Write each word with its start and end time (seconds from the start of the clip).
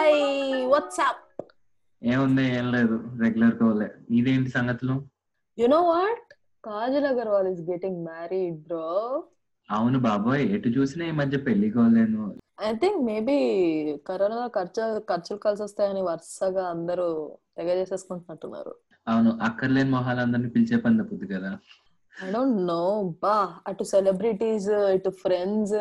Hi 0.00 0.20
what's up 0.72 1.24
ఏముంది 2.02 2.44
ఏం 2.58 2.66
లేదు 2.74 2.96
రెగ్యులర్ 3.22 3.56
కోలే 3.58 3.88
నీదేంటి 4.10 4.50
సంగతులు? 4.54 4.94
You 5.58 5.66
know 5.66 5.80
what 5.88 6.30
Kajal 6.64 7.08
Aggarwal 7.10 7.48
is 7.52 7.60
getting 7.62 7.98
married 8.04 8.56
bro 8.66 8.86
అవును 9.68 9.98
బాబోయ్ 9.98 10.44
ఎటు 10.56 10.68
చూసినా 10.68 11.04
ఈ 11.06 11.14
మధ్య 11.20 11.38
పెళ్ళి 11.38 11.70
కోలేను. 11.70 12.22
ఐ 12.68 12.70
థింక్ 12.74 13.00
మేబీ 13.10 13.36
కరోనా 14.08 14.40
ఖర్చు 14.56 14.86
ఖర్చులు 15.10 15.38
కలిసి 15.38 15.64
వస్తాయని 15.66 16.02
వరుసగా 16.02 16.64
అందరూ 16.68 17.08
తెగ 17.58 17.68
చేసేసుకుంటున్నట్టున్నారు. 17.80 18.74
అవును 19.06 19.32
అక్కర్లేని 19.42 19.90
మొహాలందరినీ 19.90 20.50
పిలిచే 20.56 20.78
పని 20.86 21.00
తప్పుద్ది 21.02 21.28
కదా. 21.34 21.52
ఐ 22.14 22.32
డోంట్ 22.32 22.60
నో 22.72 22.82
బా 23.22 23.38
అటు 23.66 23.86
సెలబ్రిటీస్ 23.94 24.72
ఇటు 24.96 25.12
friends 25.22 25.78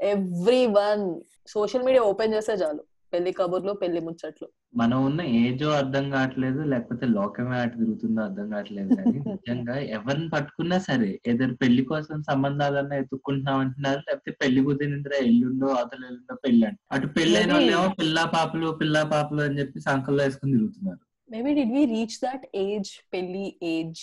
everyone 0.80 1.04
social 1.48 1.86
media 1.88 2.04
open 2.04 2.34
చేస్తే 2.34 2.54
చాలు. 2.54 2.82
పెళ్ళి 3.12 3.30
కబుర్లు 3.38 3.72
పెళ్ళి 3.80 4.00
ముచ్చట్లు. 4.06 4.46
మనం 4.80 4.98
ఉన్న 5.04 5.20
ఏజో 5.40 5.68
అర్థం 5.78 6.04
కావట్లేదు 6.12 6.60
లేకపోతే 6.72 7.04
లోకమే 7.14 7.56
అటు 7.58 7.76
తిరుగుతుందో 7.78 8.20
అర్థం 8.22 8.46
కావట్లేదు 8.52 8.90
కానీ 8.98 9.18
నిజంగా 9.28 9.74
ఎవరిని 9.96 10.28
పట్టుకున్నా 10.34 10.78
సరే 10.86 11.10
ఏదైనా 11.28 11.56
పెళ్ళి 11.62 11.82
కోసం 11.90 12.22
సంబంధాలన్నా 12.30 12.96
ఎత్తుక్కుంటున్నాం 13.02 13.58
అంటున్నారు 13.64 14.00
లేకపోతే 14.06 14.32
పెళ్ళి 14.42 14.62
కుదిరిందిరా 14.66 15.18
ఎల్లుండో 15.26 15.68
అవతల 15.76 16.02
ఎల్లుండో 16.10 16.36
పెళ్ళి 16.44 16.64
అంట. 16.68 16.78
అటు 16.90 17.08
పెళ్ళి 17.18 17.36
అయిన 17.36 17.52
వాళ్ళు 17.52 17.72
ఏమో 17.76 17.88
పిల్ల 18.00 18.24
పాపలు 18.36 18.70
పిల్ల 18.82 19.02
పాపలు 19.14 19.42
అని 19.42 19.58
చెప్పి 19.60 19.80
సంకల్లో 19.88 20.22
వేసుకుని 20.24 20.54
తిరుగుతున్నారు. 20.56 21.02
Maybe 21.30 21.52
did 21.54 21.74
we 21.76 21.84
reach 21.94 22.18
that 22.24 22.46
age 22.64 22.92
పెళ్ళి 23.12 23.44
age 23.74 24.02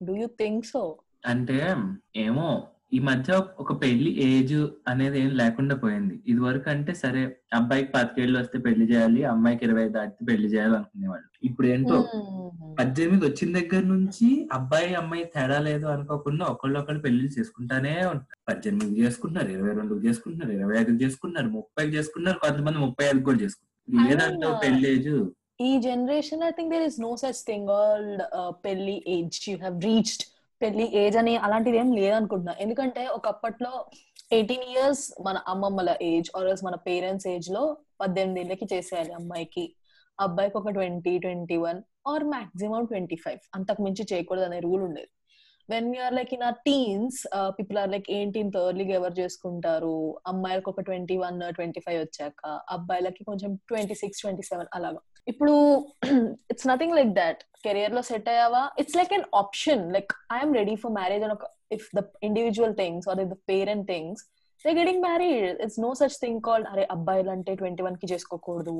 do 0.00 0.14
you 0.16 0.28
think 0.42 0.66
so 0.66 0.82
అంటే 1.26 1.56
ఏమో 2.18 2.48
ఈ 2.92 2.98
మధ్య 3.08 3.32
ఒక 3.62 3.72
పెళ్ళి 3.82 4.10
ఏజ్ 4.26 4.54
అనేది 4.88 5.16
ఏం 5.20 5.30
లేకుండా 5.40 5.74
పోయింది. 5.82 6.14
ఇది 6.26 6.40
వరకు 6.40 6.68
అంటే 6.72 6.92
సరే 7.02 7.20
అబ్బాయికి 7.58 7.90
పాతికేళ్ళు 7.92 8.36
వస్తే 8.38 8.58
పెళ్ళి 8.64 8.84
చేయాలి 8.92 9.20
అమ్మాయికి 9.32 9.64
ఇరవై 9.68 9.84
దాటితే 9.96 10.22
పెళ్ళి 10.30 10.48
చేయాలి 10.54 10.74
అనుకునేవాళ్ళు 10.78 11.26
ఇప్పుడు 11.48 11.66
ఏంటో 11.68 11.98
పద్దెనిమిది 12.78 13.22
వచ్చిన 13.26 13.50
దగ్గర 13.58 13.82
నుంచి 13.92 14.26
అబ్బాయి 14.52 14.90
అమ్మాయి 14.94 15.24
తేడా 15.34 15.58
లేదు 15.68 15.86
అనుకోకుండా 15.94 16.44
ఒకళ్ళొకళ్ళు 16.52 17.02
పెళ్ళి 17.06 17.28
చేసుకుంటానే 17.36 17.94
ఉంటారు. 18.12 18.38
పద్దెనిమిది 18.50 19.02
చేసుకుంటున్నారు 19.02 19.52
ఇరవై 19.56 19.74
రెండు 19.78 20.00
చేసుకుంటున్నారు 20.06 20.54
ఇరవై 20.58 20.76
ఐదు 20.80 20.98
చేసుకుంటున్నారు 21.04 21.50
ముప్పై 21.58 21.86
చేసుకున్నారు 21.96 22.40
కొంతమంది 22.44 22.80
ముప్పై 22.86 23.06
ఐదు 23.10 23.22
కూడా 23.28 23.40
చేసుకుంటారు 23.44 23.68
లేదంటే? 24.08 24.48
పెళ్ళి 24.64 24.88
ఏజ్? 24.94 25.12
ఈ 25.60 25.70
generation 25.86 26.42
I 26.42 26.52
think 26.58 26.70
there 26.74 26.84
is 26.90 27.00
no 27.00 27.12
such 27.22 27.40
thing 27.46 27.70
called 27.78 28.20
పెళ్ళి 28.64 28.96
ఏజ్ 29.16 29.40
యూ 29.48 29.56
హ్యావ్ 29.58 29.78
రీచ్డ్ 29.88 30.24
పెళ్ళి 30.62 30.96
ఏజ్ 30.96 31.16
అని 31.16 31.36
అలాంటిది 31.36 31.76
ఏం 31.76 31.92
లేదనుకుంటున్నా. 31.92 32.54
ఎందుకంటే 32.60 33.06
ఒకప్పట్లో 33.06 33.84
ఎయిటీన్ 34.32 34.62
ఇయర్స్ 34.62 35.22
మన 35.26 35.36
అమ్మమ్మల 35.48 35.96
ఏజ్ 36.02 36.30
ఆర్ 36.36 36.64
మన 36.64 36.74
పేరెంట్స్ 36.74 37.28
ఏజ్లో 37.28 37.76
పద్దెనిమిది 38.00 38.40
ఏళ్ళకి 38.40 38.68
చేసేయాలి 38.74 39.12
అమ్మాయికి. 39.12 39.74
అబ్బాయికి 40.20 40.58
ఒక 40.58 40.70
twenty 40.70 41.18
twenty 41.18 41.56
one 41.56 41.82
or 42.06 42.24
maximum 42.24 42.84
twenty 42.84 43.16
five 43.16 43.38
అంతకు 43.54 43.82
మించి 43.82 44.06
చేయకూడదు 44.12 44.44
అనే 44.44 44.60
రూల్ 44.60 44.82
ఉండేది. 44.82 45.10
When 45.72 45.88
you're 45.96 46.14
like 46.18 46.32
in 46.36 46.44
our 46.48 46.58
teens 46.68 47.18
people 47.58 47.78
are 47.82 47.90
like 47.94 48.08
ఏంటి 48.18 48.40
ఎర్లీగా 48.70 48.94
ఎవరు 49.00 49.14
చేసుకుంటారు? 49.20 49.96
అమ్మాయిలకు 50.32 50.70
ఒక 50.72 50.82
ట్వంటీ 50.88 51.16
వన్ 51.24 51.38
ట్వంటీ 51.58 51.82
ఫైవ్ 51.86 51.98
వచ్చాక 52.04 52.42
అబ్బాయిలకి 52.76 53.24
కొంచెం 53.30 53.52
ట్వంటీ 53.70 53.96
సిక్స్ 54.02 54.22
ట్వంటీ 54.24 54.44
సెవెన్ 54.50 54.70
అలాగా. 54.78 55.00
ఇప్పుడు 55.32 55.54
ఇట్స్ 56.52 56.68
నథింగ్ 56.72 56.96
లైక్ 56.98 57.12
దాట్ 57.22 57.40
కెరియర్లో 57.66 58.02
సెట్ 58.10 58.28
అయ్యావా? 58.34 58.62
It's 58.82 58.98
like 59.00 59.14
an 59.18 59.26
option 59.42 59.82
like 59.96 60.12
I'm 60.36 60.54
ready 60.60 60.76
for 60.82 60.94
marriage 60.98 61.24
అని 61.26 61.34
ఒక 61.38 61.46
if 61.78 61.88
the 61.98 62.02
individual 62.28 62.76
things 62.82 63.08
or 63.10 63.18
the 63.22 63.36
parent 63.52 63.86
things 63.92 64.22
they 64.64 64.72
getting 64.80 65.02
married 65.08 65.58
it's 65.64 65.80
no 65.86 65.90
such 66.00 66.16
thing 66.24 66.40
called 66.48 66.66
అరే 66.72 66.82
అబ్బాయిలు 66.94 67.30
అంటే 67.34 67.52
twenty 67.60 67.82
వన్కి 67.86 68.08
చేసుకోకూడదు. 68.12 68.74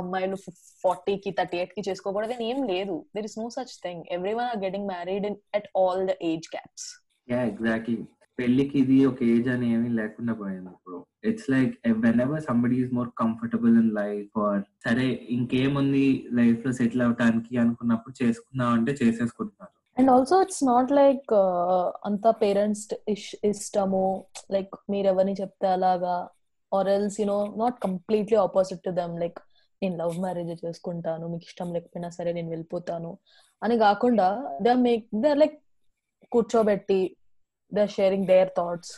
అమ్మాయిలు 0.00 0.36
ఫార్టీ 0.84 1.14
కి 1.24 1.30
థర్టీ 1.38 1.56
ఎయిట్కి 1.62 1.82
చేసుకోకూడదు 1.88 2.34
అని 2.36 2.46
ఏం 2.52 2.60
లేదు. 2.72 2.96
There 3.16 3.26
is 3.30 3.38
no 3.42 3.48
such 3.56 3.74
thing 3.86 4.02
everyone 4.38 4.48
are 4.52 4.62
getting 4.66 4.88
married 4.94 5.26
in 5.30 5.38
at 5.58 5.68
all 5.82 6.04
the 6.10 6.14
age 6.30 6.48
gaps 6.54 6.86
yeah 7.28 7.40
exactly 7.52 7.96
పెళ్ళికి 8.38 8.76
ఇది 8.82 8.96
ఒక 9.10 9.20
ఏజ్ 9.34 9.48
అని 9.54 9.68
ఏమీ 9.76 9.88
లేకుండా 10.00 10.32
పోయింది 10.40 10.70
ఇప్పుడు. 10.74 10.98
It's 11.28 11.48
like 11.54 11.72
whenever 12.24 12.42
somebody 12.48 12.76
is 12.82 12.92
more 12.98 13.08
comfortable 13.22 13.74
in 13.80 13.90
life 14.00 14.36
or 14.44 14.62
సరే 14.86 15.06
ఇంకేముంది 15.36 16.04
లైఫ్లో 16.40 16.72
సెటిల్ 16.80 17.02
అవటానికి 17.06 17.58
అనుకున్నప్పుడు 17.64 18.14
చేసుకుందాం 18.22 18.70
అంటే 18.78 18.92
చేసేసుకుంటున్నారు. 19.00 19.72
And 19.96 20.10
also 20.14 20.36
it's 20.44 20.64
not 20.72 20.90
like 21.00 21.32
అంత 22.08 22.26
పేరెంట్స్ 22.42 22.84
ఇష్టము. 23.50 24.04
లైక్ 24.54 24.74
మీరు 24.92 25.08
ఎవరిని 25.12 25.34
చెప్తే 25.40 25.68
అలాగా? 25.76 26.16
Or 26.72 26.88
else 26.94 27.18
you know 27.20 27.38
not 27.62 27.76
completely 27.86 28.38
opposite 28.46 28.82
to 28.86 28.92
them 29.00 29.14
like 29.22 29.38
నేను 29.82 29.96
లవ్ 29.96 30.16
మ్యారేజ్ 30.18 30.52
చేసుకుంటాను 30.64 31.24
మీకు 31.28 31.44
ఇష్టం 31.44 31.68
లేకపోయినా 31.72 32.08
సరే 32.10 32.30
నేను 32.32 32.50
వెళ్ళిపోతాను 32.50 33.10
అని 33.62 33.76
కాకుండా 33.78 34.28
దే 34.62 34.72
మేక్ 34.80 35.06
దే 35.14 35.30
లైక్ 35.34 35.56
కూర్చోబెట్టి 36.32 37.00
they 37.72 37.84
sharing 37.88 38.26
their 38.26 38.50
thoughts 38.56 38.92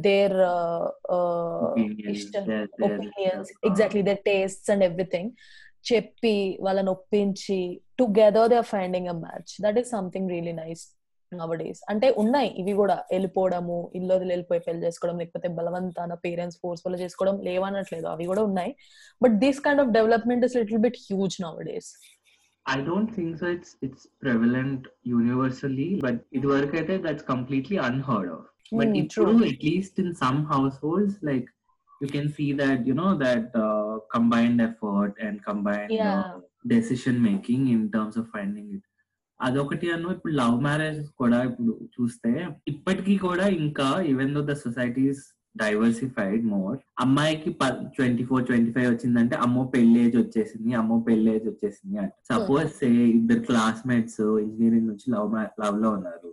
their 0.00 0.36
ఇష్టం 2.14 2.44
opinions 2.82 3.50
exactly 3.64 4.02
their 4.02 4.22
tastes 4.24 4.70
and 4.70 4.84
everything 4.84 5.32
చెప్పి 5.92 6.34
వాళ్ళని 6.60 6.90
ఒప్పించి 6.90 7.60
together 7.98 8.48
they 8.48 8.56
are 8.56 8.70
finding 8.72 9.08
a 9.08 9.16
match 9.20 9.52
that 9.62 9.78
is 9.78 9.90
something 9.90 10.30
really 10.30 10.54
nice 10.54 10.82
nowadays 11.32 11.80
అంటే 11.92 12.06
ఉన్నాయి 12.22 12.48
ఇవి 12.60 12.72
కూడా. 12.80 12.96
వెళ్ళిపోవడము 13.12 13.78
ఇల్లు 13.98 14.12
వదిలి 14.14 14.32
వెళ్ళిపోయి 14.34 14.62
పెళ్ళి 14.66 14.82
చేసుకోవడం 14.86 15.18
లేకపోతే 15.18 15.48
బలవంతాన 15.58 16.14
పేరెంట్స్ 16.24 16.58
ఫోర్స్ 16.62 16.82
వల్ల 16.86 16.98
చేసుకోవడం 17.02 17.36
లేవనట్లేదు. 17.48 18.06
అవి 18.06 18.26
కూడా 18.30 18.42
ఉన్నాయి. 18.42 18.72
But 19.20 19.36
this 19.44 19.60
kind 19.66 19.82
of 19.84 19.92
development 19.98 20.46
is 20.48 20.56
little 20.60 20.82
bit 20.86 20.98
huge 21.06 21.36
nowadays 21.46 21.90
I 22.66 22.78
don't 22.88 23.12
think 23.16 23.34
so 23.40 23.46
it's 23.54 23.74
it's 23.82 24.06
prevalent 24.24 24.84
universally 25.12 25.88
but 26.04 26.20
ఇది 26.38 26.46
వరకు 26.46 26.74
అయితే 26.80 26.96
that's 27.06 27.26
completely 27.30 27.78
unheard 27.88 28.30
of 28.36 28.46
but 28.72 28.88
Hmm, 28.88 28.98
ఇప్పుడు 29.00 29.30
true. 29.30 29.46
At least 29.48 29.96
in 30.02 30.12
some 30.20 30.40
households 30.82 31.16
like 31.28 31.48
you 32.00 32.08
can 32.12 32.28
see 32.36 32.46
that 32.60 32.82
you 32.88 32.94
know 33.00 33.08
that 33.22 33.54
combined 34.14 34.62
effort 34.68 35.18
and 35.26 35.40
combined 35.48 35.94
Yeah. 35.96 36.20
Decision 36.72 37.18
making 37.26 37.66
in 37.74 37.84
terms 37.92 38.18
of 38.20 38.28
finding 38.34 38.70
it 38.76 38.86
అదొకటి 39.40 39.86
అను 39.92 40.08
ఇప్పుడు 40.16 40.34
love 40.34 40.56
marriage 40.60 41.02
కూడా 41.20 41.38
ఇప్పుడు 41.44 41.72
చూస్తే 41.96 42.32
ఇప్పటికీ 42.72 43.14
కూడా 43.18 43.46
ఇంకా 43.60 43.86
even 44.10 44.32
though 44.36 44.42
the 44.50 44.54
societies 44.64 45.22
diversified 45.54 46.42
more 46.46 46.76
అమ్మాయికి 47.04 47.50
ట్వంటీ 47.96 48.24
ఫోర్ 48.28 48.44
ట్వంటీ 48.48 48.70
ఫైవ్ 48.74 48.88
వచ్చిందంటే 48.92 49.36
అమ్మో 49.44 49.62
పెళ్ళి 49.72 49.98
ఏజ్ 50.04 50.16
వచ్చేసింది 50.16 50.72
అమ్మో 50.80 50.96
పెళ్ళి 51.08 51.30
ఏజ్ 51.34 51.46
వచ్చేసింది 51.48 51.96
అంటే. 52.02 52.16
సపోజ్ 52.30 52.68
సే 52.80 52.90
ఇద్దరు 53.18 53.42
క్లాస్మేట్స్ 53.48 54.20
ఇంజనీరింగ్ 54.44 54.88
నుంచి 54.90 55.06
లవ్ 55.14 55.34
లవ్లో 55.62 55.90
ఉన్నారు. 55.98 56.30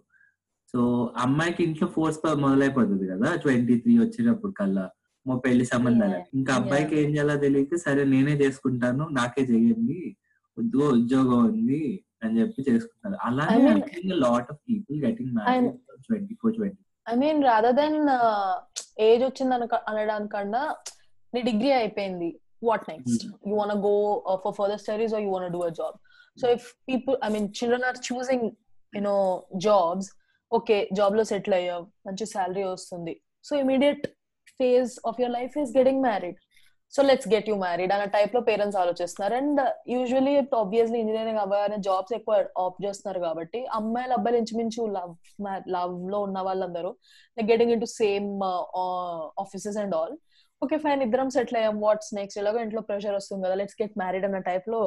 సో 0.73 0.79
అమ్మాయికి 1.25 1.61
ఇంట్లో 1.63 1.87
ఫోర్స్ 1.95 2.19
మొదలైపోతుంది 2.45 3.05
కదా 3.13 3.29
ట్వంటీ 3.43 3.75
త్రీ 3.83 3.93
వచ్చేటప్పుడు 3.99 4.53
కల్లా. 4.61 4.85
మా 5.25 5.35
పెళ్ళి 5.45 5.65
సంబంధాలు. 5.65 6.19
ఇంకా 6.37 6.51
అబ్బాయికి 6.59 6.95
ఏం 7.01 7.09
చేయాలో 7.15 7.35
తెలియక 7.45 7.77
సరే 7.85 8.03
నేనే 8.13 8.33
చేసుకుంటాను 8.43 9.05
నాకే 9.17 9.43
చేయండి 9.51 9.99
ఉద్యోగ 10.57 10.89
ఉద్యోగం 10.99 11.39
ఉంది 11.49 11.81
అని 12.21 12.41
చెప్పి 12.41 12.61
చేసుకుంటారు 12.69 13.17
అలానే 13.27 13.71
lot 14.25 14.49
of 14.53 14.59
people 14.69 14.97
getting 15.05 15.31
twenty 16.07 16.35
four 16.41 16.53
twenty 16.55 16.83
I 17.07 17.15
mean 17.15 17.39
rather 17.43 17.75
than 17.75 17.97
age 19.09 19.23
వచ్చింది 19.23 19.55
అనక 19.55 19.75
అనడానికన్నా 19.89 20.63
నీ 21.33 21.41
డిగ్రీ 21.41 21.71
అయిపోయింది. 21.71 22.29
What 22.63 22.85
next 22.89 23.23
you 23.47 23.55
want 23.61 23.71
go 23.87 23.95
for 24.43 24.55
further 24.59 24.79
studies 24.79 25.13
or 25.13 25.23
you 25.23 25.29
want 25.29 25.51
do 25.51 25.61
a 25.63 25.69
job 25.69 25.97
so 26.37 26.47
if 26.49 26.67
people 26.89 27.17
I 27.23 27.29
mean 27.29 27.47
children 27.59 27.83
are 27.83 27.99
choosing 28.09 28.47
you know 28.93 29.17
jobs 29.67 30.09
okay 30.51 30.89
జాబ్లో 30.91 31.23
settle 31.23 31.53
అయ్యావు 31.53 31.83
మంచి 32.07 32.25
salary 32.25 32.63
వస్తుంది. 32.63 33.13
So 33.43 33.55
immediate 33.55 34.03
phase 34.59 34.91
of 35.05 35.19
your 35.21 35.33
life 35.33 35.57
is 35.57 35.71
getting 35.77 36.01
married 36.01 36.37
so 36.93 37.01
let's 37.07 37.27
get 37.33 37.47
you 37.49 37.55
married 37.63 37.91
అన్న 37.93 38.05
టైప్లో 38.15 38.39
parents 38.49 38.77
ఆలోచిస్తున్నారు. 38.81 39.33
And 39.39 39.59
usually 39.93 40.33
obviously 40.61 40.97
engineering 41.03 41.41
అవ్వగానే 41.43 41.77
jobs 41.87 42.13
ఎక్కువ 42.17 42.35
ఆప్ 42.63 42.79
చేస్తున్నారు 42.85 43.19
కాబట్టి 43.25 43.59
అమ్మాయిలు 43.79 44.13
అబ్బాయిలు 44.17 44.39
ఇంచుమించు 44.41 44.83
లవ్ 44.97 45.11
లవ్లో 45.75 46.19
ఉన్న 46.27 46.39
వాళ్ళందరూ 46.47 46.91
getting 47.37 47.73
into 47.85 47.89
same 47.99 48.29
offices 49.43 49.79
and 49.83 49.95
all 49.99 50.15
okay 50.61 50.77
fine 50.83 51.01
ఇద్దరం 51.05 51.27
సెటిల్ 51.35 51.57
అయ్యాం. 51.59 51.75
వాట్స్ 51.85 52.11
నెక్స్ట్ 52.17 52.39
ఎలాగో 52.41 52.59
ఇంట్లో 52.65 52.81
ప్రెషర్ 52.87 53.15
వస్తుంది 53.17 53.41
కదా 53.45 53.55
లెట్స్ 53.59 53.77
గెట్ 53.81 53.95
మ్యారీడ్ 54.01 54.25
అన్న 54.27 54.39
టైప్లో 54.47 54.79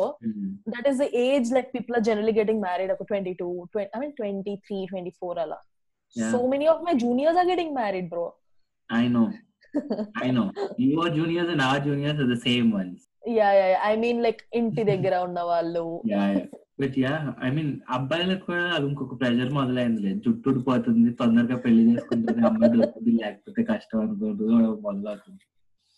that 0.75 0.89
is 0.91 0.99
the 1.03 1.07
age 1.27 1.51
like 1.57 1.69
people 1.77 1.97
are 1.99 2.05
generally 2.09 2.35
getting 2.41 2.63
married 2.67 2.93
ఒక 2.97 3.07
twenty 3.11 3.35
two 3.43 3.49
I 3.85 4.01
mean 4.03 4.15
twenty 4.21 4.55
three 4.67 4.79
twenty 4.93 5.13
four 5.21 5.39
అలా. 5.45 5.59
So 6.17 6.39
many 6.55 6.67
of 6.75 6.83
my 6.89 6.95
juniors 7.05 7.41
are 7.43 7.49
getting 7.53 7.75
married 7.81 8.11
bro 8.15 8.27
I 8.91 9.05
know 9.19 9.25
I 10.25 10.31
know 10.39 10.45
your 10.87 11.13
juniors 11.19 11.53
and 11.55 11.65
our 11.67 11.85
juniors 11.89 12.23
are 12.25 12.31
the 12.33 12.39
same 12.47 12.71
ones 12.79 13.05
yeah 13.39 13.49
yeah 13.59 13.67
I 13.91 13.95
mean 14.05 14.23
like 14.27 14.43
ఇంటి 14.61 14.83
దగ్గర 14.93 15.15
ఉన్న 15.29 15.41
వాళ్ళు 15.51 15.85
yeah 16.13 16.23
but 16.83 16.97
yeah 17.03 17.15
I 17.47 17.51
mean 17.57 17.73
అబ్బాయిలకు 17.97 18.45
కూడా 18.47 18.65
అది 18.77 18.87
ఇంకొక 18.91 19.17
pressure 19.21 19.51
మొదలైంది 19.59 20.01
లేదు. 20.05 20.19
జుట్టు 20.27 20.49
ఊడిపోతుంది 20.51 21.11
తొందరగా 21.19 21.57
పెళ్ళి 21.65 21.83
చేసుకుంటుంది 21.91 22.43
అమ్మాయి 22.49 22.73
దొరుకుతుంది 22.75 23.13
లేకపోతే 23.23 23.63
కష్టం 23.73 24.01
అనుకుంటుంది 24.07 24.53
మొదలవుతుంది. 24.89 25.45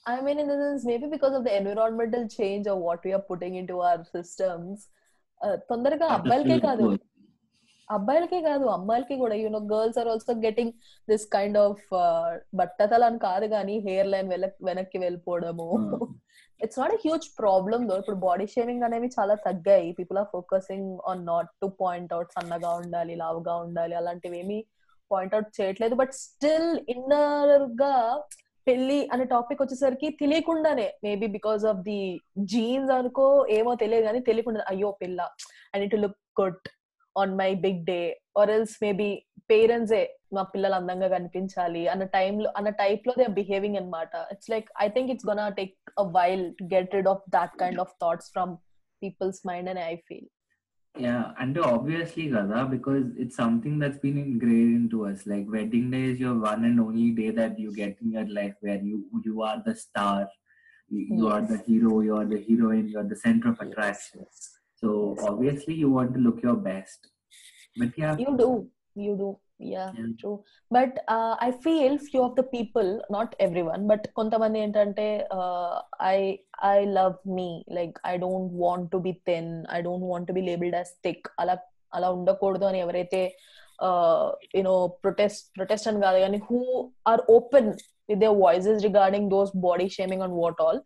I 0.07 0.21
mean, 0.21 0.39
in 0.39 0.49
the 0.49 0.57
sense, 0.61 0.85
maybe 0.85 1.07
because 1.07 1.33
of 1.33 1.45
the 1.45 1.53
environmental 1.57 2.23
change 2.29 2.67
of 2.67 2.79
what 2.79 3.05
we 3.05 3.13
are 3.13 3.25
putting 3.29 3.55
into 3.55 3.75
our 3.81 4.01
systems, 4.15 4.79
uh, 5.41 5.57
తొందరగా 5.69 6.07
అబ్బాయిలకే 6.17 6.57
కాదు. 6.67 6.87
అబ్బాయిలకే 7.89 8.41
కాదు 8.49 8.65
అమ్మాయిలకి 8.77 9.17
కూడా. 9.23 9.35
You know 9.43 9.61
girls 9.73 9.99
are 10.01 10.11
also 10.13 10.35
getting 10.47 10.73
this 11.09 11.27
kind 11.35 11.59
of 11.65 11.85
బట్టతల 12.61 13.03
అని 13.11 13.21
కాదు 13.29 13.49
కానీ 13.55 13.77
హెయిర్ 13.87 14.11
లైన్ 14.13 14.29
వెనక్కి 14.69 14.99
వెళ్ళిపోవడము. 15.05 15.69
It's 16.61 16.81
not 16.83 16.95
a 16.97 17.01
huge 17.05 17.27
problem 17.41 17.85
though 17.89 17.95
ఇప్పుడు 18.03 18.19
బాడీ 18.27 18.47
షేవింగ్ 18.55 18.85
అనేవి 18.89 19.09
చాలా 19.19 19.35
తగ్గాయి. 19.47 19.89
People 19.99 20.19
are 20.23 20.31
focusing 20.37 20.91
on 21.13 21.25
not 21.33 21.51
to 21.63 21.69
point 21.81 22.13
out 22.17 22.35
సన్నగా 22.37 22.71
ఉండాలి 22.83 23.17
లావుగా 23.23 23.57
ఉండాలి 23.65 23.97
అలాంటివి 24.01 24.39
ఏమి 24.43 24.59
పాయింట్ 25.11 25.35
అవుట్ 25.37 25.51
చేయట్లేదు. 25.59 25.95
బట్ 26.03 26.15
స్టిల్ 26.25 26.71
ఇన్నర్గా 26.95 27.95
పెళ్ళి 28.67 28.99
అనే 29.13 29.25
టాపిక్ 29.33 29.63
వచ్చేసరికి 29.63 30.09
తెలియకుండానే 30.21 30.85
maybe 31.05 31.27
because 31.37 31.63
of 31.71 31.81
the 31.89 32.01
genes 32.53 32.93
అనుకో 32.99 33.25
ఏమో 33.57 33.73
తెలియదు 33.81 34.05
కానీ 34.09 34.21
తెలియకుండా 34.29 34.65
అయ్యో 34.73 34.91
పిల్ల 35.01 35.21
I 35.75 35.79
need 35.81 35.95
to 35.97 36.01
look 36.05 36.21
good 36.41 36.61
on 37.17 37.33
my 37.43 37.51
big 37.67 37.81
day 37.93 38.01
or 38.41 38.51
else 38.51 38.77
maybe 38.85 39.09
parents 39.51 39.95
ఏ 40.01 40.03
మా 40.37 40.43
పిల్లలు 40.53 40.77
అందంగా 40.81 41.09
కనిపించాలి 41.15 41.83
అన్న 41.93 42.05
టైంలో 42.17 42.51
అన్న 42.59 42.71
టైప్లో 42.83 43.15
దే 43.21 43.27
బిహేవింగ్ 43.41 43.79
అనమాట 43.81 44.13
it's 44.35 44.51
like 44.55 44.69
I 44.85 44.87
think 44.95 45.11
it's 45.15 45.27
gonna 45.31 45.47
take 45.59 45.75
a 45.99 46.07
while 46.19 46.45
get 46.75 46.95
rid 46.99 47.11
of 47.15 47.25
that 47.37 47.57
kind 47.63 47.83
of 47.85 47.93
thoughts 48.05 48.31
from 48.37 48.53
people's 49.03 49.43
mind 49.51 49.71
అని 49.73 49.83
ఐ 49.91 49.97
ఫీల్ 50.09 50.29
యా 50.95 51.19
అంటే 51.43 51.61
ఆబ్వియస్లీ 51.75 52.25
కదా 52.35 52.59
because 52.73 53.05
it's 53.23 53.39
something 53.43 53.79
that's 53.83 54.01
been 54.03 54.21
ingrained 54.25 54.71
into 54.95 54.99
us 55.11 55.23
like 55.33 55.47
wedding 55.57 55.91
day 55.95 56.01
is 56.11 56.21
your 56.25 56.41
one 56.49 56.65
and 56.71 56.83
only 56.87 57.09
day 57.21 57.27
that 57.41 57.59
you 57.65 57.71
get 57.83 57.99
in 58.05 58.13
your 58.17 58.33
life 58.41 58.57
where 58.69 58.83
you 58.91 58.99
you 59.29 59.35
are 59.51 59.61
the 59.69 59.75
star 59.87 60.31
you 60.91 61.27
are 61.29 61.41
the 61.43 61.57
hero 61.59 62.01
you 62.01 62.15
are 62.15 62.27
the 62.27 62.39
heroine 62.39 62.89
you 62.89 62.99
are 62.99 63.07
the 63.07 63.17
center 63.17 63.49
of 63.51 63.61
attraction. 63.61 64.19
So 64.83 64.91
Yes. 64.91 65.25
obviously 65.31 65.75
you 65.83 65.91
want 65.97 66.13
to 66.15 66.21
look 66.27 66.39
your 66.43 66.59
best 66.69 67.01
but 67.77 67.91
yeah 67.97 68.15
you 68.23 68.33
do 68.43 68.51
you 69.07 69.15
do 69.17 69.31
yeah, 69.73 69.91
Yeah. 69.99 70.07
true 70.21 70.37
but 70.71 70.93
uh, 71.15 71.35
i 71.47 71.53
feel 71.67 71.93
few 72.07 72.23
of 72.29 72.33
the 72.39 72.45
people 72.55 72.89
not 73.17 73.29
everyone 73.47 73.83
but 73.91 74.03
కొంతమంది 74.19 74.59
ఏంటంటే 74.65 75.07
i 76.13 76.19
i 76.73 76.79
love 76.99 77.19
me 77.39 77.49
like 77.79 77.95
i 78.13 78.17
don't 78.25 78.51
want 78.65 78.85
to 78.95 79.01
be 79.07 79.13
thin 79.29 79.47
i 79.77 79.81
don't 79.89 80.07
want 80.13 80.27
to 80.31 80.35
be 80.39 80.43
labeled 80.51 80.77
as 80.83 80.91
thick 81.07 81.23
అలా 81.43 81.57
అలా 81.93 82.09
ఉండకూడదు 82.19 82.65
అని 82.71 82.79
ఎవరైతే 82.85 83.23
you know 84.59 84.75
protest 85.05 85.45
protest 85.57 85.89
అని 85.91 86.01
కాదు 86.07 86.19
కానీ 86.25 86.39
who 86.49 86.59
are 87.11 87.23
open 87.37 87.69
with 88.11 88.21
they 88.25 88.31
voices 88.45 88.81
regarding 88.89 89.29
those 89.35 89.53
body 89.67 89.87
shaming 89.97 90.25
and 90.27 90.37
what 90.43 90.61
all 90.67 90.81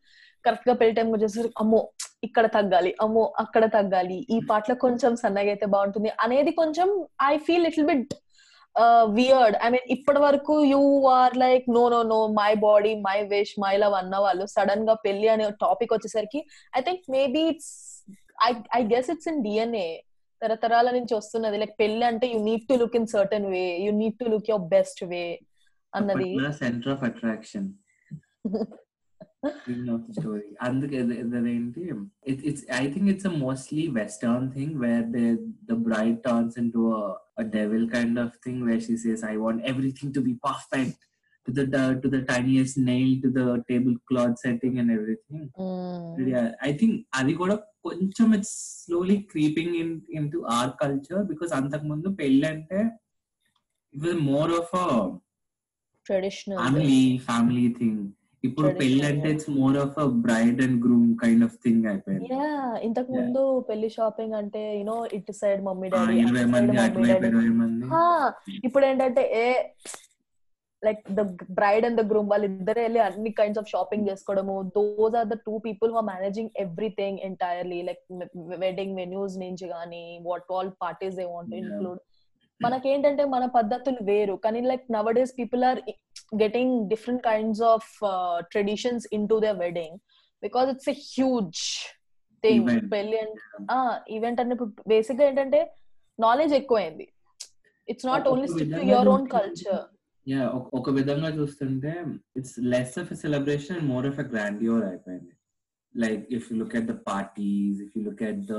కరెక్ట్గా 0.44 0.74
పెళ్ళి 0.80 0.94
టైం 0.98 1.08
వచ్చేసరికి 1.14 1.56
అమ్మో 1.62 1.80
ఇక్కడ 2.22 2.46
తగ్గాలి 2.56 2.90
అమ్మో 3.04 3.24
అక్కడ 3.42 3.64
తగ్గాలి 3.74 4.18
ఈ 4.34 4.38
పాటలో 4.50 4.74
కొంచెం 4.84 5.12
సన్నగా 5.22 5.50
అయితే 5.54 5.66
బాగుంటుంది 5.74 6.10
అనేది 6.24 6.52
కొంచెం 6.60 6.88
I 7.30 7.34
feel 7.46 7.64
little 7.68 7.88
bit 7.90 8.14
weird 9.18 9.56
I 9.64 9.68
mean 9.74 9.86
ఇప్పటి 9.94 10.20
వరకు 10.24 10.54
you 10.72 10.80
are 11.18 11.36
like 11.44 11.66
no 11.76 11.84
no 11.94 12.00
no 12.14 12.20
my 12.40 12.50
body 12.64 12.92
my 13.06 13.18
wish 13.32 13.54
my 13.64 13.74
love 13.82 13.94
అన్న 14.00 14.16
వాళ్ళు 14.24 14.46
సడన్గా 14.54 14.94
పెళ్ళి 15.04 15.28
అనే 15.34 15.46
టాపిక్ 15.64 15.94
వచ్చేసరికి 15.96 16.40
I 16.78 16.82
think 16.88 17.04
maybe 17.16 17.42
it's 17.52 17.72
I 18.48 18.50
I 18.78 18.80
guess 18.94 19.10
it's 19.14 19.28
in 19.32 19.40
DNA 19.46 19.88
తరతరాల 20.42 20.88
నుంచి 20.96 21.12
వస్తున్నది. 21.18 21.58
లైక్ 21.60 21.74
పెళ్ళి 21.82 22.04
అంటే 22.08 22.26
you 22.32 22.38
need 22.48 22.64
to 22.70 22.74
look 22.82 22.96
in 23.00 23.08
certain 23.14 23.46
way 23.54 23.62
you 23.84 23.92
need 24.00 24.18
to 24.22 24.26
look 24.32 24.50
your 24.52 24.66
best 24.74 25.02
way 25.12 25.24
అన్నది. 25.92 26.30
Centre 26.62 26.92
of 26.94 27.04
attraction 27.10 27.68
స్టోరీ 30.15 30.47
అందుకే 30.67 30.99
ఏంటి 31.53 31.83
it's 32.49 32.65
I 32.79 32.83
think 32.93 33.09
it's 33.13 33.29
a 33.31 33.33
mostly 33.45 33.83
western 33.99 34.47
thing 34.57 34.75
where 34.85 35.05
they 35.15 35.25
the 35.71 35.77
bride 35.89 36.17
turns 36.27 36.57
into 36.77 36.83
a 37.37 37.43
devil 37.45 37.87
kind 37.87 38.17
of 38.17 38.35
thing 38.35 38.57
where 38.65 38.79
she 38.79 38.95
says 38.97 39.23
i 39.23 39.37
want 39.37 39.61
everything 39.63 40.09
to 40.13 40.21
be 40.21 40.33
perfect 40.43 40.99
to 41.47 41.51
the 41.53 41.65
to 42.01 42.07
the 42.07 42.21
tiniest 42.23 42.77
nail 42.79 43.09
to 43.23 43.29
the 43.29 43.45
tablecloth 43.69 44.37
setting 44.37 44.77
and 44.79 44.91
everything 44.91 45.43
yeah 46.25 46.49
i 46.61 46.73
think 46.73 46.93
అది 47.19 47.33
కూడా 47.41 47.55
కొంచెం 47.87 48.27
it's 48.37 48.55
slowly 48.81 49.17
creeping 49.31 49.75
in 49.83 49.93
into 50.33 50.39
our 50.57 50.71
culture 50.81 51.23
because 51.31 51.53
అంతకు 51.59 51.85
ముందు 51.91 52.09
పెళ్ళి 52.21 52.45
అంటే 52.53 52.79
it 53.93 54.03
was 54.05 54.21
more 54.31 54.53
of 54.59 54.73
a 54.83 54.87
traditional 56.05 56.59
family 56.61 57.01
family 57.29 57.67
thing 57.79 58.03
ఇప్పుడు 58.48 58.68
పెళ్ళి 58.80 59.02
అంటే 59.10 59.28
it's 59.34 59.50
more 59.58 59.76
of 59.84 59.98
a 60.04 60.06
bride 60.26 60.60
and 60.66 60.78
groom 60.86 61.10
kind 61.22 61.44
of 61.48 61.56
thing 61.64 61.86
అయిపోయింది. 61.92 62.28
యా 62.34 62.48
ఇంతకు. 62.88 63.12
ముందు 63.18 63.42
పెళ్ళి 63.68 63.90
షాపింగ్ 63.98 64.36
అంటే 64.40 64.62
యూనో 64.78 64.96
ఇటు 65.18 65.34
సైడ్ 65.42 65.62
మమ్మీ 65.68 65.90
డాడీ 65.94 66.16
ఇరవై 66.24 66.46
మంది 66.54 66.78
అటువైపు 66.86 67.26
ఇరవై 67.30 67.52
మంది. 67.60 67.86
ఇప్పుడు 68.68 68.86
ఏంటంటే 68.90 69.24
ఏ 69.42 69.46
like 70.82 71.04
the 71.18 71.22
bride 71.58 71.84
and 71.86 71.98
the 72.00 72.02
groom 72.10 72.28
వాళ్ళు 72.32 72.46
ఇద్దరు 72.50 72.80
వెళ్ళి 72.84 73.00
అన్ని 73.06 73.30
కైండ్స్ 73.38 73.60
ఆఫ్ 73.60 73.70
షాపింగ్ 73.74 74.08
చేసుకోవడము. 74.10 74.56
Those 74.76 75.14
are 75.20 75.28
the 75.32 75.36
two 75.46 75.54
people 75.66 75.92
who 75.96 76.02
managing 76.10 76.50
everything 76.64 77.20
entirely 77.28 77.78
like 77.88 78.02
wedding 78.64 78.94
menus 79.00 79.36
నుంచి 79.44 79.66
కానీ 79.76 80.04
what 80.28 80.52
all 80.56 80.70
parties 80.84 81.16
they 81.20 81.26
want. 81.34 81.54
Include 81.62 82.02
మనకేంటంటే 82.60 83.24
మన 83.34 83.44
పద్ధతులు 83.56 84.00
వేరు. 84.10 84.34
కానీ 84.44 84.60
like 84.70 84.84
nowadays 85.18 85.32
people 85.40 85.62
are 85.70 85.80
getting 86.42 86.74
different 86.92 87.22
kinds 87.28 87.62
of 87.72 87.90
traditions 88.52 89.06
into 89.32 89.38
the 89.46 89.50
wedding 89.62 89.96
because 90.42 90.70
it's 90.74 90.90
a 90.94 90.96
huge 91.10 91.62
thing. 92.44 92.70
పెళ్ళి 92.94 93.18
event 94.16 94.40
అంటే 94.42 94.54
ఇప్పుడు 94.56 94.72
బేసిక్గా 94.94 95.26
ఏంటంటే 95.30 95.60
నాలెడ్జ్ 96.18 96.54
ఎక్కువైంది. 96.60 97.06
It's 97.88 98.06
not 98.12 98.26
only 98.32 98.48
stick 98.54 98.74
to 98.78 98.84
your 98.92 99.10
own 99.16 99.26
culture 99.36 99.84
yeah 100.26 100.44
ఒక 100.78 100.90
విధంగా 100.98 101.28
చూస్తుంటే 101.38 101.90
it's 102.38 102.56
less 102.74 102.94
of 103.02 103.10
a 103.14 103.18
celebration 103.24 103.82
more 103.90 104.06
of 104.10 104.18
a 104.22 104.24
grandeur 104.32 104.84
అయిపోయింది. 104.90 105.34
Like 105.94 106.24
if 106.36 106.46
you 106.50 106.54
look 106.62 106.74
at 106.80 106.88
the 106.92 106.96
parties 107.10 107.76
if 107.84 107.92
you 107.96 108.02
look 108.08 108.24
at 108.30 108.42
the 108.52 108.56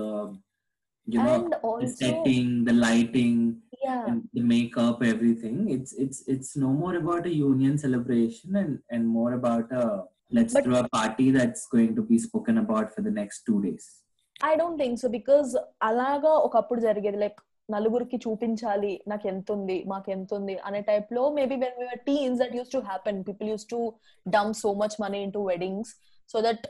you 1.08 1.18
know 1.20 1.32
and 1.36 1.52
the 1.54 1.60
also 1.70 1.96
setting 2.02 2.48
the 2.68 2.74
lighting 2.86 3.36
yeah 3.84 3.96
and 4.08 4.18
the 4.38 4.44
makeup 4.52 4.98
everything 5.12 5.56
it's 5.76 5.92
it's 6.04 6.18
it's 6.34 6.50
no 6.64 6.70
more 6.82 6.94
about 7.02 7.24
a 7.26 7.36
union 7.50 7.74
celebration 7.84 8.50
and 8.62 8.72
and 8.94 9.04
more 9.18 9.32
about 9.40 9.68
a 9.82 9.86
let's 10.38 10.54
But- 10.56 10.64
throw 10.66 10.78
a 10.84 10.90
party 10.98 11.26
that's 11.38 11.62
going 11.74 11.92
to 11.96 12.04
be 12.12 12.18
spoken 12.26 12.56
about 12.58 12.86
for 12.94 13.02
the 13.08 13.14
next 13.20 13.40
two 13.50 13.60
days 13.66 13.86
I 14.48 14.52
don't 14.60 14.78
think 14.82 14.98
so 15.00 15.08
because 15.16 15.50
అలాగా 15.88 16.30
ఒకప్పుడు 16.46 16.80
జరిగేది 16.84 17.18
like 17.22 17.40
నలుగురికి 17.68 18.16
చూపించాలి 18.24 18.92
నాకు 19.10 19.26
ఎంత 19.32 19.48
ఉంది 19.56 19.76
మాకు 19.92 20.08
ఎంత 20.14 20.30
ఉంది 20.38 20.54
అనే 20.68 20.80
టైప్ 20.88 21.10
లో 21.16 21.22
maybe 21.36 21.56
when 21.62 21.76
we're 21.82 22.00
teens 22.08 22.38
that 22.42 22.54
used 22.58 22.72
to 22.74 22.80
happen 22.88 23.18
people 23.28 23.48
used 23.52 23.66
to 23.72 23.78
dump 24.26 24.50
so 24.62 24.70
much 24.82 24.96
money 25.04 25.20
into 25.36 25.42
weddings 25.50 25.92
so 26.30 26.40
that 26.46 26.64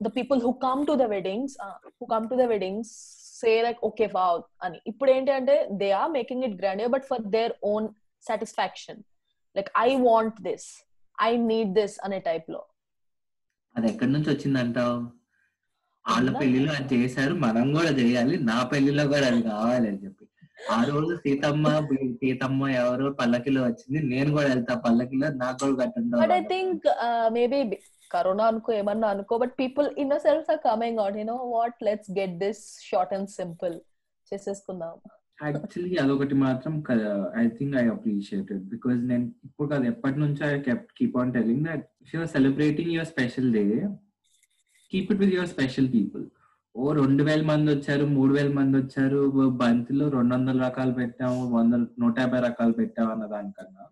the 0.00 0.10
people 0.18 0.40
who 0.46 0.52
come 0.66 0.82
to 0.90 0.96
the 1.02 1.06
weddings 1.14 1.54
who 2.00 2.06
come 2.14 2.26
to 2.32 2.38
the 2.42 2.46
weddings 2.52 2.92
say 3.45 3.53
like 3.63 3.81
okay 3.83 4.05
wow 4.13 4.39
అని 4.61 4.77
ఇప్పుడు 4.91 5.09
ఏంటి 5.11 5.31
అంటే 5.31 5.55
they 5.81 5.89
are 5.99 6.11
making 6.11 6.45
it 6.47 6.57
grand 6.61 6.85
but 6.95 7.05
for 7.09 7.23
their 7.35 7.53
own 7.65 7.87
satisfaction 8.23 9.01
like 9.55 9.69
I 9.81 9.89
want 10.05 10.39
this 10.47 10.67
I 11.17 11.31
need 11.49 11.73
this 11.73 11.97
అనే 12.05 12.19
టైప్లో. 12.25 12.61
అది 13.75 13.87
ఎక్కడి 13.91 14.11
నుంచి 14.11 14.29
వచ్చిందంటావు 14.31 14.95
వాళ్ళ? 16.05 16.27
పెళ్ళిలో 16.39 16.71
అది 16.73 16.87
చేశారు 16.95 17.33
మనం 17.43 17.67
కూడా 17.73 17.91
చేయాలి 17.99 18.35
నా 18.49 18.57
పెళ్ళిలో 18.71 19.03
కూడా 19.13 19.25
అది 19.31 19.41
కావాలి 19.49 19.85
అని 19.91 19.99
చెప్పి. 20.03 20.23
ఆ 20.71 20.79
రోజు 20.89 21.13
సీతమ్మ 21.23 21.65
సీతమ్మ 22.19 22.67
ఎవరో 22.79 23.07
పల్లకిలో 23.17 23.61
వచ్చింది 23.65 23.99
నేను 24.11 24.29
కూడా 24.35 24.47
వెళ్తా 24.53 24.73
పల్లకిలో 24.85 25.27
నాకు 25.41 25.57
కూడా 25.63 25.75
కట్టండి 25.81 26.19
but 26.21 26.33
I 26.37 26.43
think 26.53 26.85
maybe 27.35 27.59
corona 28.15 28.45
అనుకో 28.51 28.71
ఏమన్నా 28.81 29.07
అనుకో 29.15 29.37
but 29.43 29.53
people 29.61 29.87
in 30.03 30.15
self 30.27 30.49
are 30.53 30.61
coming 30.67 31.01
out 31.03 31.17
you 31.21 31.37
what 31.55 31.77
let's 31.89 32.11
get 32.19 32.35
this 32.45 32.63
short 32.89 33.13
and 33.17 33.31
simple 33.39 33.75
చేసేసుకుందాం. 34.31 34.95
యాక్చువల్లీ 35.39 35.95
అదొకటి 36.03 36.35
మాత్రం 36.43 36.73
I 37.41 37.45
think 37.57 37.73
I 37.81 37.85
appreciated 37.93 38.63
because 38.73 38.99
నేను 39.09 39.25
ఇప్పుడు 39.47 39.67
కాదు 39.73 39.85
ఎప్పటి 39.91 40.17
నుంచో 40.23 40.43
I 40.49 40.59
kept 40.67 40.91
keep 40.99 41.17
on 41.21 41.33
telling 41.37 41.65
that 41.69 41.83
if 42.03 42.11
you're 42.15 42.31
celebrating 42.35 42.93
your 42.95 43.09
special 43.11 43.49
day 43.57 43.63
keep 44.93 45.11
it 45.13 45.21
with 45.23 45.35
your 45.37 45.51
special 45.55 45.89
people 45.95 46.23
ఓ 46.75 46.85
రెండు 46.99 47.23
వేల 47.23 47.43
మంది 47.49 47.67
వచ్చారు 47.73 48.05
మూడు 48.15 48.31
వేల 48.37 48.49
మంది 48.57 48.75
వచ్చారు 48.81 49.19
బంతిలో 49.61 50.05
రెండు 50.15 50.33
వందల 50.35 50.57
రకాలు 50.67 50.93
పెట్టాము 50.99 51.41
వంద 51.53 51.73
నూట 52.01 52.15
యాభై 52.23 52.39
రకాలు 52.47 52.73
పెట్టాము 52.79 53.11
అన్న 53.13 53.25
దానికన్నా. 53.25 53.83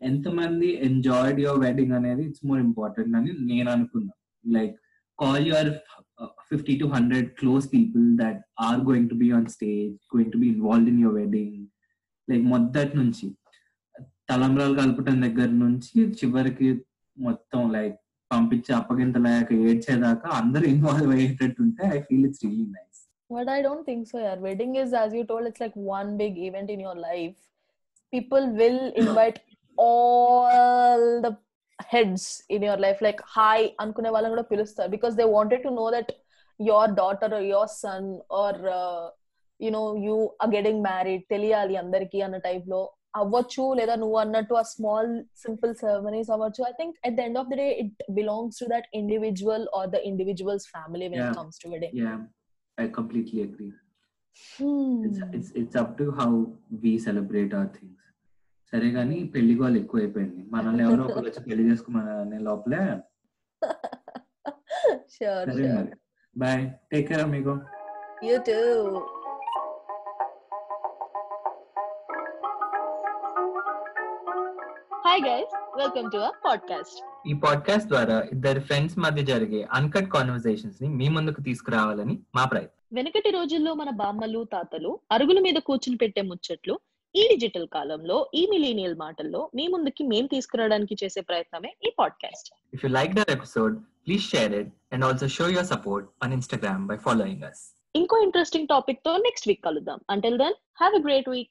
ఎంతమంది 0.00 0.68
ఎంజాయ్డ్ 0.88 1.40
యువర్ 1.40 1.60
వెడ్డింగ్ 1.64 1.94
అనేది 1.98 2.22
ఇట్స్ 2.28 2.44
మోర్ 2.50 2.60
ఇంపార్టెంట్ 2.60 3.14
అని 3.16 3.32
నేను 3.50 3.68
అనుకున్నా 3.70 4.14
like 4.44 4.74
call 5.18 5.46
your 5.46 5.70
fifty 6.50 6.74
to 6.78 6.86
hundred 6.94 7.28
close 7.40 7.66
people 7.74 8.04
that 8.22 8.40
are 8.68 8.80
going 8.88 9.08
to 9.12 9.18
be 9.24 9.28
on 9.38 9.48
stage 9.56 9.94
going 10.14 10.32
to 10.34 10.40
be 10.44 10.48
involved 10.56 10.90
in 10.92 11.00
your 11.04 11.18
wedding 11.22 11.58
like 12.28 12.44
మొదటి 12.54 12.96
నుంచి 12.96 13.28
తలంబ్రాలు 14.30 14.74
కలపటం 14.74 15.16
దగ్గర 15.26 15.50
నుంచి 15.64 15.98
చివరికి 16.20 16.68
మొత్తం 17.16 17.62
లైక్ 17.72 17.96
పంపించి 18.30 18.72
అప్పగింతలేక 18.72 19.52
ఏడ్చేదాకా 19.68 20.28
అందరూ 20.40 20.66
involve 20.74 21.12
అయ్యేటట్టుంటే 21.16 21.84
I 21.96 22.00
feel 22.08 22.26
it's 22.28 22.44
really 22.46 22.68
nice 22.70 22.86
But 23.30 23.48
I 23.48 23.62
don't 23.62 23.84
think 23.84 24.08
so, 24.08 24.18
yeah. 24.18 24.34
Wedding 24.36 24.74
is, 24.74 24.92
as 24.92 25.14
you 25.14 25.24
told, 25.24 25.46
it's 25.46 25.60
like 25.60 25.74
one 25.90 26.16
big 26.16 26.36
event 26.38 26.68
in 26.68 26.80
your 26.80 26.96
life. 27.00 27.36
People 28.12 28.44
will 28.52 28.78
invite 29.02 29.36
all 29.88 31.02
the 31.24 31.32
heads 31.92 32.24
in 32.48 32.62
your 32.62 32.78
life, 32.84 33.00
like 33.06 33.20
hi, 33.36 33.58
అనుకునే 33.82 34.10
వాళ్ళని 34.14 34.34
కూడా 34.34 34.46
పిలుస్తారు. 34.52 34.90
Because 34.96 35.14
they 35.20 35.28
wanted 35.36 35.60
to 35.66 35.72
know 35.78 35.88
that 35.96 36.08
your 36.60 36.84
daughter 37.00 37.28
or 37.38 37.44
your 37.54 37.66
son 37.82 38.04
or 38.40 38.52
uh, 38.78 39.04
you 39.60 39.70
know 39.74 39.86
you 40.06 40.16
are 40.42 40.50
getting 40.56 40.78
married 40.90 41.22
తెలియాలి 41.34 41.76
అందరికి 41.82 42.20
అన్న 42.28 42.38
టైప్లో. 42.48 42.80
అవ్వచ్చు 43.20 43.62
లేదా 43.78 43.94
నువ్వు 44.00 44.16
అన్నట్టు 44.22 44.54
ఆ 44.58 44.64
స్మాల్ 44.72 45.08
సింపుల్ 45.44 45.72
సెరమనీస్ 45.80 46.28
అవ్వచ్చు. 46.34 46.60
I 46.68 46.72
think 46.80 46.94
at 47.08 47.16
the 47.16 47.22
end 47.28 47.38
of 47.40 47.48
the 47.52 47.56
day 47.60 47.66
it 47.82 47.96
belongs 48.18 48.58
to 48.62 48.66
that 48.72 48.86
individual 49.00 49.64
or 49.78 49.88
the 49.94 50.00
individual's 50.10 50.66
family 50.74 51.06
when 51.12 51.20
Yeah. 51.20 51.30
It 51.32 51.38
comes 51.40 51.58
to 51.62 51.68
wedding 51.72 51.96
yeah 52.02 52.12
I 52.78 52.86
completely 52.98 53.40
agree 53.48 53.68
it's 55.06 55.20
it's 55.38 55.52
it's 55.62 55.78
up 55.82 55.92
to 56.00 56.06
how 56.20 56.30
we 56.84 56.92
celebrate 57.08 57.54
our 57.58 57.72
things 57.78 58.06
సరే 58.72 58.90
కానీ 58.90 59.24
పెళ్ళి 59.24 59.54
గోలు 59.54 59.78
ఎక్కువ 59.78 60.00
అయిపోయింది 60.00 60.42
మనల్ని 60.50 60.82
ఎవరో 60.82 61.04
ఒకరు 61.04 61.26
వచ్చి 61.26 61.42
పెళ్ళి 61.42 61.70
చేసుకోమనే 61.70 62.38
లోపలే 62.38 62.82
సరే. 65.10 65.46
మరి 65.46 65.68
బాయ్ 66.36 66.70
టేక్ 66.92 67.08
కేర్ 67.08 67.26
మీకు. 67.26 67.54
Hi 75.04 75.18
guys, 75.20 75.50
welcome 75.76 76.08
to 76.10 76.18
our 76.18 76.34
podcast. 76.46 76.96
ఈ 77.26 77.32
పాడ్కాస్ట్ 77.34 77.88
ద్వారా 77.88 78.22
ఇద్దరు 78.32 78.60
ఫ్రెండ్స్ 78.60 78.98
మధ్య 78.98 79.24
జరిగే 79.24 79.68
అన్కట్ 79.72 80.10
కాన్వర్సేషన్స్ని 80.10 80.88
మీ 80.88 81.08
ముందుకు 81.08 81.40
తీసుకురావాలని 81.40 82.14
మా 82.34 82.44
ప్రయత్నం 82.44 82.96
వెనకటి 82.96 83.30
రోజుల్లో 83.30 83.74
మన 83.74 83.90
బామ్మలు 83.90 84.44
తాతలు 84.44 85.00
అరుగుల 85.12 85.40
మీద 85.40 85.54
కూర్చుని 85.58 85.96
పెట్టే 85.96 86.22
ముచ్చట్లు 86.22 86.74
ఈ 87.14 87.28
డిజిటల్ 87.30 87.68
కాలంలో 87.68 88.30
ఈ 88.34 88.46
మిలీనియల్ 88.46 88.94
మాటల్లో 88.94 89.50
మీ 89.54 89.66
ముందుకి 89.66 90.04
మేం 90.04 90.26
తీసుకురావడానికి 90.26 90.96
చేసే 91.04 91.20
ప్రయత్నమే 91.20 91.76
ఈ 91.86 91.90
podcast. 91.98 92.54
If 92.74 92.84
you 92.84 92.90
like 92.90 93.14
the 93.14 93.30
episode 93.30 93.82
please 94.06 94.22
share 94.22 94.52
it 94.52 94.74
and 94.92 95.04
also 95.04 95.26
show 95.26 95.48
your 95.48 95.66
support 95.66 96.10
on 96.24 96.32
Instagram 96.32 96.86
by 96.86 96.96
following 96.96 97.42
us 97.42 97.76
ఇంకో 97.96 98.16
ఇంట్రెస్టింగ్ 98.22 98.68
టాపిక్తో 98.68 99.16
నెక్స్ట్ 99.16 99.48
వీక్ 99.48 99.64
కలుద్దాం. 99.64 100.00
Until 100.10 100.38
then 100.38 100.54
have 100.80 100.94
a 100.94 100.98
great 100.98 101.28
week 101.28 101.48